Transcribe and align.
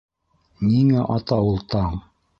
Ниңә 0.69 1.05
ата 1.17 1.41
ул 1.51 1.63
таң? 1.75 2.01